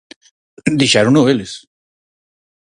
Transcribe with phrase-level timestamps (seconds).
[0.79, 1.51] ¡Dixérono eles!